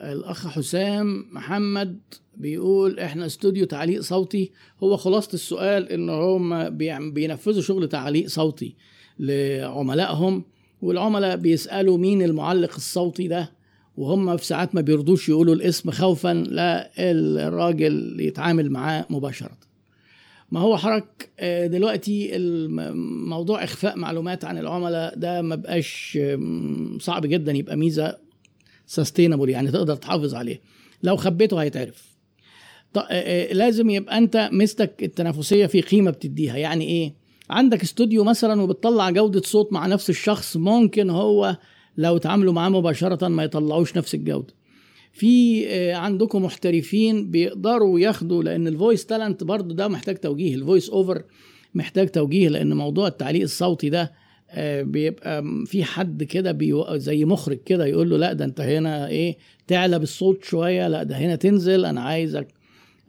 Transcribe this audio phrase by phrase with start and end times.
[0.00, 1.98] الأخ حسام محمد
[2.36, 4.50] بيقول إحنا استوديو تعليق صوتي.
[4.82, 6.68] هو خلاصة السؤال إن هم
[7.12, 8.74] بينفذوا شغل تعليق صوتي
[9.18, 10.44] لعملائهم
[10.82, 13.52] والعملاء بيسألوا مين المعلق الصوتي ده
[13.96, 19.58] وهم في ساعات ما بيرضوش يقولوا الاسم خوفا لا الراجل يتعامل معاه مباشرة.
[20.50, 22.30] ما هو حرك آه، دلوقتي
[23.28, 26.18] موضوع إخفاء معلومات عن العملاء ده ما بقاش
[27.00, 28.25] صعب جدا يبقى ميزة
[28.86, 30.60] sustainable يعني تقدر تحافظ عليه.
[31.02, 32.16] لو خبيته هيتعرف.
[32.96, 36.56] آه، آه، لازم يبقى أنت ميزتك التنافسية في قيمة بتديها.
[36.56, 37.14] يعني إيه؟
[37.50, 41.56] عندك استوديو مثلا وبتطلع جودة صوت مع نفس الشخص ممكن هو
[41.96, 44.54] لو تعاملوا معاه مباشرة ما يطلعوش نفس الجودة.
[45.12, 50.54] في آه، عندكم محترفين بيقدروا ياخدوا لأن ال voice talent برضو ده محتاج توجيه.
[50.54, 51.22] ال voice over
[51.74, 54.12] محتاج توجيه لأن موضوع التعليق الصوتي ده
[54.82, 56.58] بيبقى في حد كده
[56.98, 61.16] زي مخرج كده يقول له لا ده انت هنا إيه تعلى بالصوت شوية لا ده
[61.16, 62.48] هنا تنزل أنا عايزك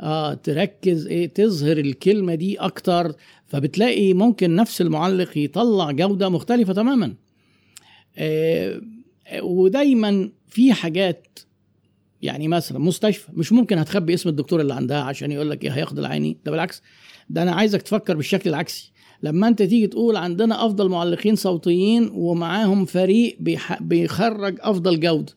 [0.01, 3.13] آه تركز إيه تظهر الكلمة دي أكتر.
[3.47, 7.13] فبتلاقي ممكن نفس المعلق يطلع جودة مختلفة تماما.
[8.17, 8.81] آه
[9.27, 11.39] آه، ودايما في حاجات
[12.21, 15.99] يعني مثلا مستشفى مش ممكن هتخبي اسم الدكتور اللي عندها عشان يقول لك إيه هياخد
[15.99, 16.37] العيني.
[16.45, 16.81] ده بالعكس
[17.29, 18.91] ده أنا عايزك تفكر بالشكل العكسي.
[19.23, 23.37] لما انت تيجي تقول عندنا أفضل معلقين صوتيين ومعاهم فريق
[23.81, 25.33] بيخرج أفضل جودة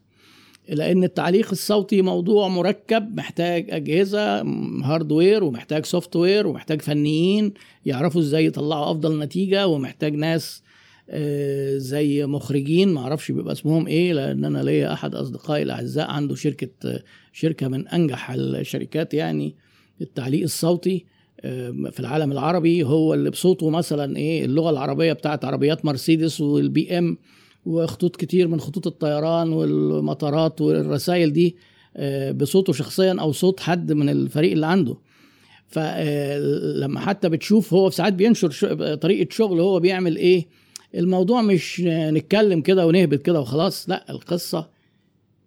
[0.68, 4.40] لأن التعليق الصوتي موضوع مركب محتاج أجهزة
[4.84, 7.52] hardware ومحتاج software ومحتاج فنيين
[7.86, 10.62] يعرفوا إزاي يطلعوا أفضل نتيجة ومحتاج ناس
[11.12, 16.34] آه، زي مخرجين ما أعرفش بيبقى اسمهم إيه لأن أنا ليا أحد أصدقائي الأعزاء عنده
[16.34, 16.68] شركة
[17.32, 19.54] شركة من أنجح الشركات يعني
[20.00, 21.04] التعليق الصوتي.
[21.90, 27.18] في العالم العربي هو اللي بصوته مثلا إيه اللغة العربية بتاعت عربيات مرسيدس والبي إم
[27.66, 31.56] وخطوط كتير من خطوط الطيران والمطارات والرسائل دي
[31.96, 34.96] آه، بصوته شخصيا أو صوت حد من الفريق اللي عنده.
[35.68, 38.50] فلما حتى بتشوف هو في ساعات بينشر
[38.94, 40.46] طريقة شغل هو بيعمل إيه
[40.94, 44.68] الموضوع مش نتكلم كده ونهبط كده وخلاص لا القصة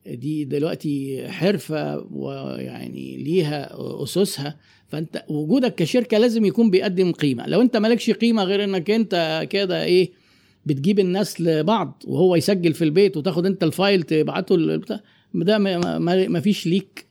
[0.07, 3.69] دي دلوقتي حرفة ويعني ليها
[4.03, 4.57] أسسها
[4.93, 9.83] فانت وجودك كشركة لازم يكون بيقدم قيمة لو انت مالكش قيمة غير انك انت كده
[9.83, 10.11] إيه
[10.65, 14.55] بتجيب الناس لبعض وهو يسجل في البيت وتاخد انت ال file تبعته
[15.33, 17.05] ده ما- فيش ليك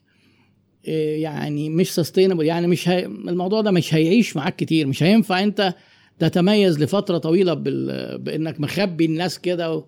[0.88, 5.42] إيه يعني مش sustainable يعني مش هي الموضوع ده مش هيعيش معاك كتير مش هينفع
[5.42, 5.74] انت
[6.18, 7.54] تتميز لفترة طويلة.
[7.54, 9.84] بانك مخبي الناس كده.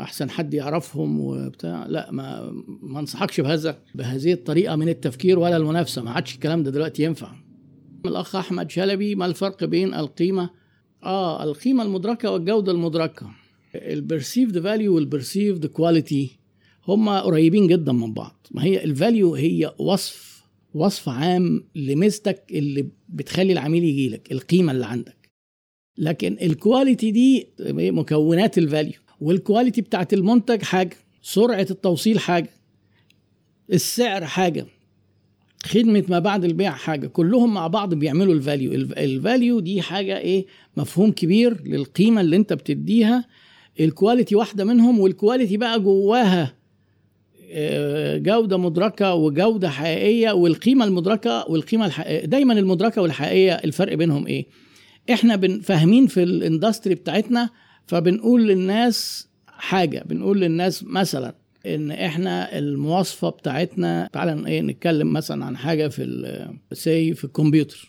[0.00, 1.86] أحسن حد يعرفهم وبتاع.
[1.86, 2.50] لا ما
[2.82, 6.02] ما انصحكش بهذا بهذه الطريقة من التفكير ولا المنافسة.
[6.02, 7.32] ما عادش الكلام ده دلوقتي ينفع.
[8.06, 10.50] الأخ أحمد شلبي ما الفرق بين القيمة؟
[11.02, 13.30] آه القيمة المدركة والجودة المدركة.
[13.74, 16.38] ال perceived value وال perceived quality
[16.88, 18.46] هما قريبين جدا من بعض.
[18.50, 20.42] ما هي ال value هي وصف
[20.74, 25.30] وصف عام لميزتك اللي بتخلي العميل يجي لك القيمة اللي عندك.
[25.98, 32.50] لكن ال quality دي مكونات ال value وال quality بتاعت المنتج حاجة سرعة التوصيل حاجة
[33.72, 34.66] السعر حاجة
[35.64, 40.18] خدمة ما بعد البيع حاجة كلهم مع بعض بيعملوا ال value ال value دي حاجة
[40.18, 43.24] إيه؟ مفهوم كبير للقيمة اللي أنت بتديها.
[43.80, 46.54] ال quality واحدة منهم وال quality بقى جواها
[47.50, 54.46] آه، جودة مدركة وجودة حقيقية والقيمة المدركة والقيمة الحقيقيه دايما المدركة والحقيقية الفرق بينهم إيه؟
[55.12, 57.50] إحنا فاهمين في ال industry بتاعتنا
[57.86, 61.34] فبنقول للناس حاجة بنقول للناس مثلا
[61.66, 67.88] إن إحنا المواصفة بتاعتنا تعالى إيه نتكلم مثلا عن حاجة في سي في الكمبيوتر.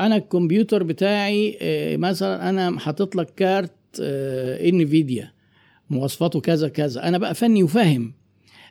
[0.00, 5.32] أنا الكمبيوتر بتاعي آه، مثلا أنا حاطط لك كارت Nvidia
[5.90, 7.08] مواصفاته كذا كذا.
[7.08, 8.12] أنا بقى فني وفاهم.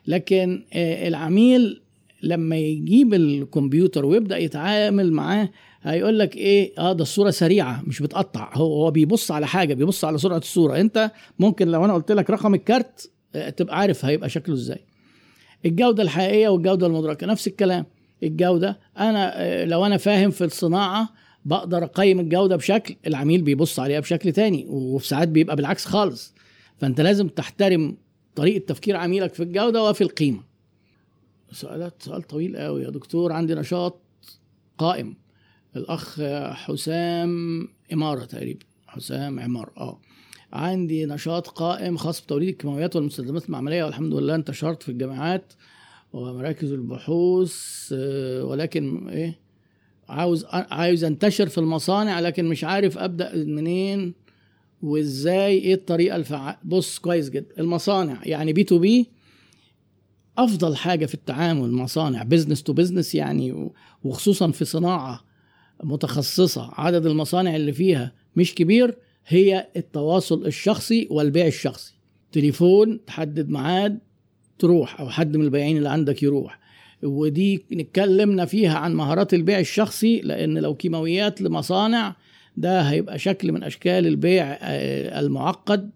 [0.06, 1.82] لكن آه، العميل
[2.26, 5.50] لما يجيب الكمبيوتر ويبدأ يتعامل معاه
[5.82, 10.04] هيقول لك إيه آه ده الصورة سريعة مش بتقطع هو هو بيبص على حاجة بيبص
[10.04, 10.80] على سرعة الصورة.
[10.80, 14.78] أنت ممكن لو أنا قلت لك رقم الكارت آه، تبقى عارف هيبقى شكله إزاي.
[15.66, 17.86] الجودة الحقيقية والجودة المدركة نفس الكلام.
[18.22, 21.08] الجودة أنا آه، لو أنا فاهم في الصناعة
[21.44, 26.34] بقدر أقيم الجودة بشكل العميل بيبص عليها بشكل تاني وفي ساعات بيبقى بالعكس خالص.
[26.78, 27.96] فأنت لازم تحترم
[28.34, 30.40] طريقة تفكير عميلك في الجودة وفي القيمة.
[31.52, 32.82] سؤالات سؤال طويل قوي.
[32.82, 34.00] يا دكتور عندي نشاط
[34.78, 35.16] قائم.
[35.76, 36.20] الأخ
[36.52, 38.64] حسام إمارة تقريبا.
[38.86, 40.00] حسام عمار آه.
[40.52, 43.84] عندي نشاط قائم خاص بتوريد الكيماويات والمستلزمات المعملية.
[43.84, 45.52] والحمد لله انتشرت في الجامعات
[46.12, 47.56] ومراكز البحوث
[47.92, 49.38] آه، ولكن إيه؟
[50.08, 54.14] عاوز عاوز انتشر في المصانع لكن مش عارف أبدأ منين
[54.82, 57.54] وإزاي إيه الطريقة الفعال بص كويس جدا.
[57.58, 59.10] المصانع يعني B to B
[60.38, 63.70] أفضل حاجة في التعامل مصانع business to business يعني
[64.04, 65.24] وخصوصا في صناعة
[65.84, 66.70] متخصصة.
[66.72, 68.96] عدد المصانع اللي فيها مش كبير
[69.26, 71.94] هي التواصل الشخصي والبيع الشخصي.
[72.32, 73.98] تليفون تحدد ميعاد
[74.58, 76.58] تروح أو حد من البياعين اللي عندك يروح.
[77.02, 82.16] ودي اتكلمنا فيها عن مهارات البيع الشخصي لأن لو كيماويات لمصانع
[82.56, 85.90] ده هيبقى شكل من أشكال البيع آه، المعقد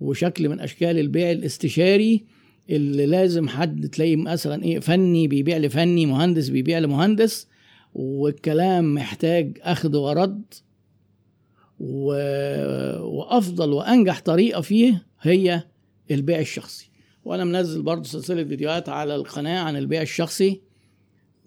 [0.00, 2.24] وشكل من أشكال البيع الاستشاري.
[2.72, 7.48] اللي لازم حد تلاقيه مثلا إيه فني بيبيع لفني مهندس بيبيع لمهندس
[7.94, 10.42] والكلام محتاج أخذ ورد
[11.80, 12.06] و...
[13.00, 15.62] وأفضل وأنجح طريقة فيه هي
[16.10, 16.90] البيع الشخصي.
[17.24, 20.60] وأنا منزل برضو سلسلة فيديوهات على القناة عن البيع الشخصي.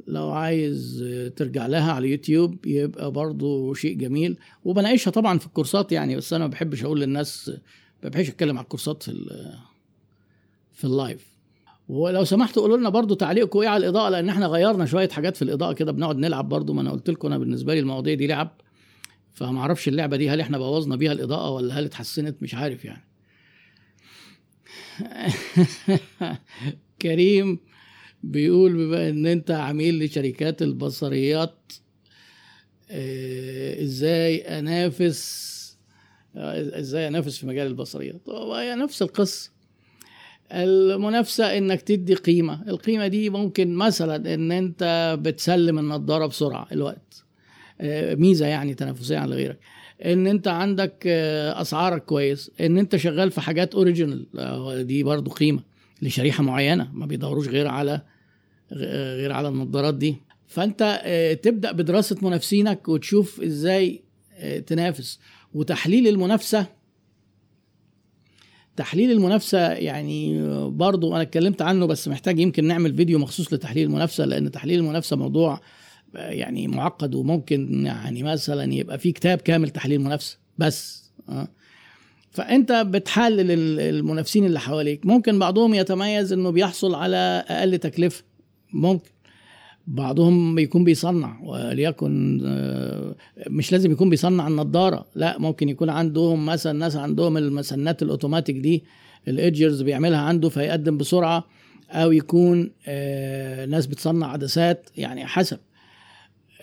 [0.07, 1.03] لو عايز
[1.35, 4.37] ترجع لها على اليوتيوب يبقى برضو شيء جميل.
[4.65, 7.51] وبناقشها طبعا في الكورسات يعني بس أنا ما بحبش أقول للناس
[8.03, 9.11] ما بحبش أتكلم على الكورسات في
[10.75, 11.35] في اللايف
[11.89, 15.41] ولو سمحتوا قولوا لنا برضو تعليقكم إيه على الإضاءة لأن إحنا غيرنا شوية حاجات في
[15.41, 18.61] الإضاءة كده بنقعد نلعب برضو ما أنا قلت لكم أنا بالنسبة لي المواضيع دي لعب
[19.33, 23.03] فما أعرفش اللعبة دي هل إحنا بوظنا بيها الإضاءة ولا هل اتحسنت مش عارف يعني.
[27.01, 27.59] كريم
[28.23, 31.73] بيقول بما إن أنت عميل لشركات البصريات
[32.91, 35.55] آه إزاي أنافس
[36.35, 39.54] آه إزاي أنافس في مجال البصريات؟ هي نفس القصة.
[40.51, 42.61] المنافسة إنك تدي قيمة.
[42.67, 47.23] القيمة دي ممكن مثلا إن أنت بتسلم النضارة بسرعة الوقت.
[47.81, 49.59] آه ميزة يعني تنافسية عن غيرك.
[50.05, 52.51] إن أنت عندك أسعارك كويس.
[52.61, 54.27] إن أنت شغال في حاجات اوريجينال
[54.87, 55.63] دي برضو قيمة
[56.01, 56.89] لشريحة معينة.
[56.93, 58.01] ما بيدوروش غير على
[58.71, 60.15] غير على النظارات دي.
[60.47, 61.01] فأنت
[61.43, 64.03] تبدأ بدراسة منافسينك وتشوف إزاي
[64.67, 65.19] تنافس.
[65.53, 66.65] وتحليل المنافسة
[68.75, 74.25] تحليل المنافسة يعني برضو أنا اتكلمت عنه بس محتاج يمكن نعمل فيديو مخصوص لتحليل المنافسة
[74.25, 75.61] لأن تحليل المنافسة موضوع
[76.13, 81.47] يعني معقد وممكن يعني مثلا يبقى في كتاب كامل تحليل منافسة بس أه.
[82.31, 88.23] فأنت بتحلل المنافسين اللي حواليك ممكن بعضهم يتميز إنه بيحصل على أقل تكلفة
[88.73, 89.09] ممكن
[89.87, 92.37] بعضهم بيكون بيصنع وليكن
[93.47, 98.83] مش لازم يكون بيصنع النضارة لا ممكن يكون عندهم مثلا ناس عندهم المسنات الأوتوماتيك دي
[99.27, 101.45] الإيدجرز بيعملها عنده فيقدم بسرعة
[101.91, 102.71] أو يكون
[103.69, 105.57] ناس بتصنع عدسات يعني حسب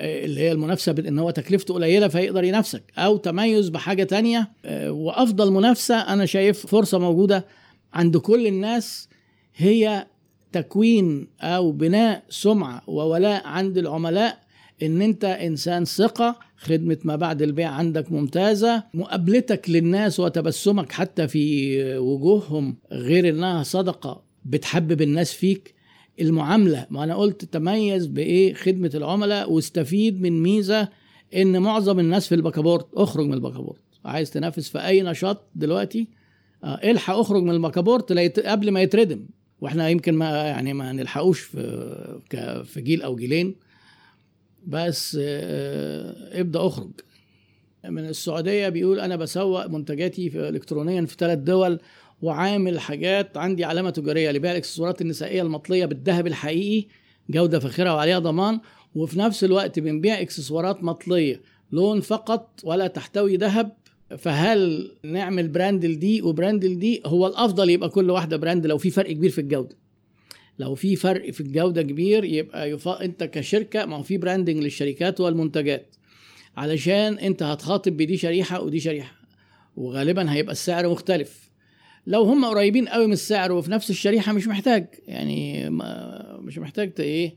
[0.01, 4.51] اللي هي المنافسة بان هو تكلفته قليلة فيقدر ينافسك أو تميز بحاجة تانية
[4.89, 7.47] وأفضل منافسة أنا شايف فرصة موجودة
[7.95, 9.09] عند كل الناس
[9.57, 10.07] هي
[10.53, 14.43] تكوين أو بناء سمعة وولاء عند العملاء
[14.83, 21.79] إن أنت إنسان ثقة خدمة ما بعد البيع عندك ممتازة مقابلتك للناس وتبسمك حتى في
[21.99, 25.75] وجوههم غير إنها صدقة بتحبب الناس فيك.
[26.21, 30.89] المعاملة ما أنا قلت تميز بإيه؟ خدمة العملاء واستفيد من ميزة
[31.37, 33.83] إن معظم الناس في الباكابورت اخرج من الباكابورت.
[34.05, 36.09] عايز تنافس في أي نشاط دلوقتي؟
[36.65, 39.27] آه إلحق اخرج من الباكابورت قبل ما يتردم.
[39.63, 43.55] وإحنا يمكن ما يعني ما نلحقوش في في جيل أو جيلين.
[44.67, 46.91] بس آه ابدأ اخرج.
[47.85, 51.81] من السعودية بيقول أنا بسوق منتجاتي في الكترونيا في ثلاث دول
[52.23, 56.89] وعامل حاجات عندي علامة تجارية لبيع الإكسسوارات النسائية المطلية بالذهب الحقيقي
[57.31, 58.61] جودة فاخرة وعليها ضمان
[58.95, 61.41] وفي نفس الوقت بنبيع إكسسوارات مطلية
[61.73, 63.77] لون فقط ولا تحتوي ذهب.
[64.19, 68.91] فهل نعمل brand لدي و brand لدي هو الأفضل يبقى كل واحدة brand لو في
[68.91, 69.77] فرق كبير في الجودة.
[70.59, 73.05] لو في فرق في الجودة كبير يبقى يفا...
[73.05, 75.97] أنت كشركة ما هو في branding للشركات والمنتجات.
[76.57, 79.17] علشان أنت هتخاطب بدي شريحة ودي شريحة.
[79.77, 81.51] وغالبا هيبقى السعر مختلف.
[82.07, 84.87] لو هم قريبين قوي من السعر وفي نفس الشريحة مش محتاج.
[85.07, 85.71] يعني
[86.41, 87.37] مش محتاج إيه؟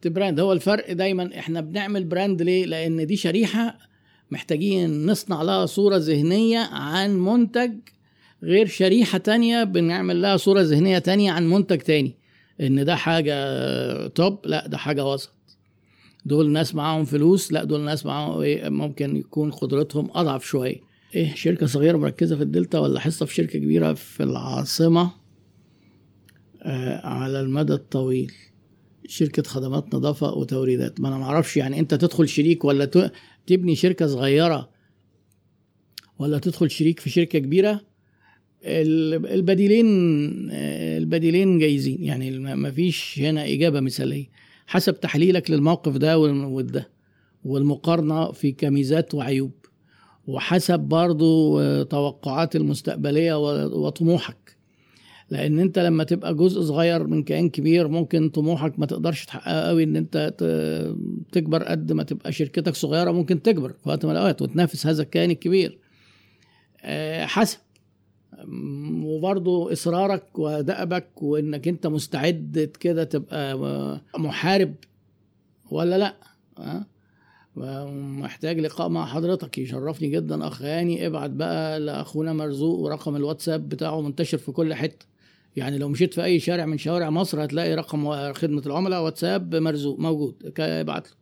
[0.00, 0.40] ت brand.
[0.40, 3.78] هو الفرق دايما إحنا بنعمل brand ليه؟ لأن دي شريحة
[4.32, 7.72] محتاجين نصنع لها صورة ذهنية عن منتج
[8.42, 12.16] غير شريحة تانية بنعمل لها صورة ذهنية تانية عن منتج تاني.
[12.60, 15.32] إن ده حاجة top لا ده حاجة وسط.
[16.24, 20.80] دول ناس معاهم فلوس لا دول ناس معاهم إيه ممكن يكون قدرتهم أضعف شوية.
[21.14, 25.10] إيه شركة صغيرة مركزة في الدلتا ولا حصة في شركة كبيرة في العاصمة؟
[26.62, 28.32] آه على المدى الطويل.
[29.06, 31.00] شركة خدمات نظافة وتوريدات.
[31.00, 32.84] ما أنا ما أعرفش يعني أنت تدخل شريك ولا
[33.46, 34.70] تبني شركة صغيرة
[36.18, 37.80] ولا تدخل شريك في شركة كبيرة
[38.64, 39.86] البديلين
[40.50, 42.04] البديلين جايزين.
[42.04, 44.26] يعني ما فيش هنا إجابة مثالية.
[44.66, 46.90] حسب تحليلك للموقف ده وده
[47.44, 49.52] والمقارنة في كميزات وعيوب.
[50.26, 54.56] وحسب برضو توقعات المستقبلية وطموحك.
[55.32, 59.84] لأن انت لما تبقى جزء صغير من كيان كبير ممكن طموحك ما تقدرش تحققه قوي
[59.84, 60.34] ان انت
[61.32, 65.30] تكبر قد ما تبقى شركتك صغيرة ممكن تكبر في وقت من الأوقات وتنافس هذا الكيان
[65.30, 65.78] الكبير.
[66.82, 67.58] آه، حسب.
[68.44, 74.74] أم، وبرضو إصرارك ودأبك وإنك انت مستعد كده تبقى آه، محارب
[75.70, 76.16] ولا لأ؟
[76.58, 76.86] أه؟
[78.20, 80.46] محتاج لقاء مع حضرتك يشرفني جدا.
[80.46, 85.11] أخ هاني ابعت بقى لأخونا مرزوق ورقم الواتساب بتاعه منتشر في كل حتة.
[85.56, 89.98] يعني لو مشيت في أي شارع من شوارع مصر هتلاقي رقم خدمة العملاء واتساب مرزوق
[89.98, 91.14] موجود ابعت له.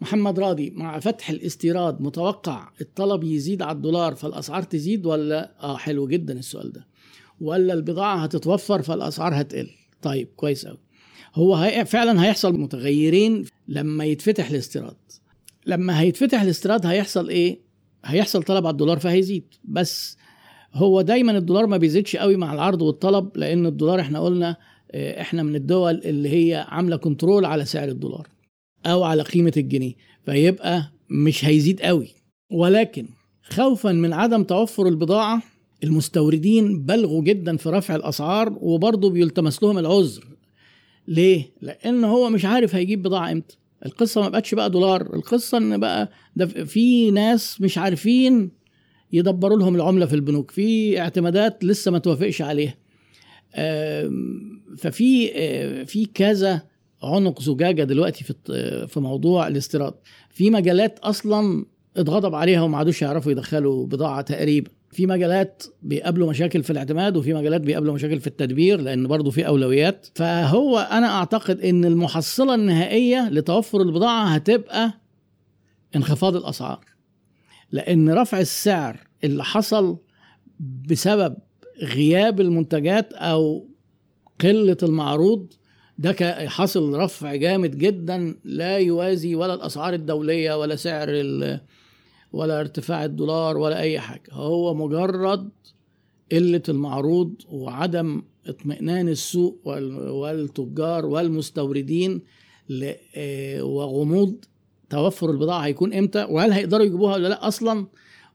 [0.00, 6.08] محمد راضي مع فتح الاستيراد متوقع الطلب يزيد على الدولار فالأسعار تزيد ولا؟ آه حلو
[6.08, 6.86] جدا السؤال ده.
[7.40, 9.70] ولا البضاعة هتتوفر فالأسعار هتقل؟
[10.02, 10.78] طيب كويس قوي
[11.34, 14.96] هو هي فعلا هيحصل متغيرين لما يتفتح الاستيراد.
[15.66, 17.60] لما هيتفتح الاستيراد هيحصل إيه؟
[18.04, 19.44] هيحصل طلب على الدولار فهيزيد.
[19.64, 20.16] بس
[20.74, 24.56] هو دايما الدولار ما بيزيدش قوي مع العرض والطلب لأن الدولار إحنا قلنا
[24.92, 28.28] آه، إحنا من الدول اللي هي عاملة كنترول على سعر الدولار
[28.86, 29.92] أو على قيمة الجنيه
[30.26, 32.08] فيبقى مش هيزيد قوي.
[32.52, 33.06] ولكن
[33.42, 35.42] خوفا من عدم توفر البضاعة
[35.84, 40.24] المستوردين بلغوا جدا في رفع الأسعار وبرضه بيلتمس لهم العذر.
[41.08, 43.56] ليه؟ لأن هو مش عارف هيجيب بضاعة إمتى.
[43.86, 48.50] القصة ما بقتش بقى دولار القصة إن بقى ده في ناس مش عارفين
[49.14, 50.50] يدبروا لهم العملة في البنوك.
[50.50, 52.74] في اعتمادات لسه ما توافقش عليها.
[54.78, 56.62] ففي آه، في كذا
[57.02, 58.34] عنق زجاجة دلوقتي في
[58.88, 59.94] في موضوع الاستيراد.
[60.30, 61.64] في مجالات أصلا
[61.96, 64.70] اتغضب عليها وما عادوش يعرفوا يدخلوا بضاعة تقريبا.
[64.92, 69.46] في مجالات بيقابلوا مشاكل في الاعتماد وفي مجالات بيقابلوا مشاكل في التدبير لأن برضه في
[69.46, 70.06] أولويات.
[70.14, 74.92] فهو أنا أعتقد إن المحصلة النهائية لتوفر البضاعة هتبقى
[75.96, 76.93] انخفاض الأسعار.
[77.74, 79.96] لأن رفع السعر اللي حصل
[80.88, 81.36] بسبب
[81.82, 83.68] غياب المنتجات أو
[84.40, 85.52] قلة المعروض
[85.98, 86.12] ده
[86.48, 91.08] حصل رفع جامد جدا لا يوازي ولا الأسعار الدولية ولا سعر
[92.32, 94.32] ولا ارتفاع الدولار ولا أي حاجة.
[94.32, 95.50] هو مجرد
[96.32, 102.20] قلة المعروض وعدم اطمئنان السوق وال- والتجار والمستوردين
[103.16, 104.44] آه، وغموض
[104.90, 107.86] توفر البضاعة هيكون إمتى وهل هيقدروا يجيبوها ولا لأ؟ أصلا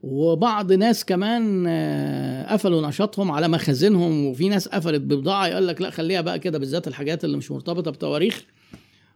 [0.04, 5.90] وبعض ناس كمان آه، قفلوا نشاطهم على مخازنهم وفي ناس قفلت ببضاعة يقول لك لأ
[5.90, 8.46] خليها بقى كده بالذات الحاجات اللي مش مرتبطة بتواريخ.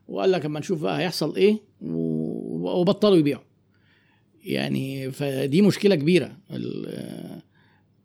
[0.07, 3.43] وقال لك أما نشوف بقى هيحصل إيه وبطلوا يبيعوا.
[4.45, 6.37] يعني فدي مشكلة كبيرة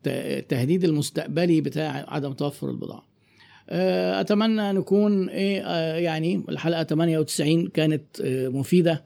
[0.06, 3.08] التهديد المستقبلي بتاع عدم توفر البضاعة.
[3.70, 8.04] آه، أتمنى نكون إيه آه، يعني الحلقة 98 كانت
[8.52, 9.04] مفيدة.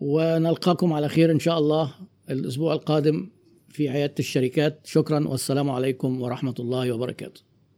[0.00, 1.94] ونلقاكم على خير إن شاء الله
[2.30, 3.30] الأسبوع القادم
[3.68, 4.86] في عيادة الشركات.
[4.86, 7.40] شكرا والسلام عليكم ورحمة الله وبركاته.